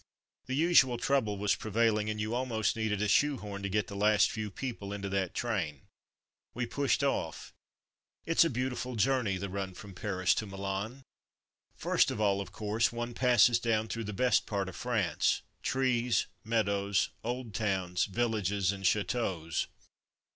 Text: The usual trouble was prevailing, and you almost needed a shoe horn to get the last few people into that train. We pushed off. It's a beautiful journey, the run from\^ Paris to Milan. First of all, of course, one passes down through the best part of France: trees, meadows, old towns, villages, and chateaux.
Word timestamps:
The 0.47 0.55
usual 0.55 0.97
trouble 0.97 1.37
was 1.37 1.53
prevailing, 1.53 2.09
and 2.09 2.19
you 2.19 2.33
almost 2.33 2.75
needed 2.75 3.03
a 3.03 3.07
shoe 3.07 3.37
horn 3.37 3.61
to 3.61 3.69
get 3.69 3.85
the 3.85 3.95
last 3.95 4.31
few 4.31 4.49
people 4.49 4.91
into 4.91 5.09
that 5.09 5.35
train. 5.35 5.81
We 6.55 6.65
pushed 6.65 7.03
off. 7.03 7.53
It's 8.25 8.43
a 8.43 8.49
beautiful 8.49 8.95
journey, 8.95 9.37
the 9.37 9.47
run 9.47 9.75
from\^ 9.75 9.93
Paris 9.95 10.33
to 10.37 10.47
Milan. 10.47 11.03
First 11.75 12.09
of 12.09 12.19
all, 12.19 12.41
of 12.41 12.51
course, 12.51 12.91
one 12.91 13.13
passes 13.13 13.59
down 13.59 13.89
through 13.89 14.05
the 14.05 14.11
best 14.11 14.47
part 14.47 14.67
of 14.67 14.75
France: 14.75 15.43
trees, 15.61 16.25
meadows, 16.43 17.09
old 17.23 17.53
towns, 17.53 18.05
villages, 18.05 18.71
and 18.71 18.87
chateaux. 18.87 19.51